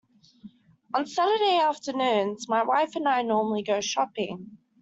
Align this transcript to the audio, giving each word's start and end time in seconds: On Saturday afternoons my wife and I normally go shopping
On 0.95 1.05
Saturday 1.05 1.59
afternoons 1.59 2.49
my 2.49 2.63
wife 2.63 2.95
and 2.95 3.07
I 3.07 3.21
normally 3.21 3.61
go 3.61 3.81
shopping 3.81 4.57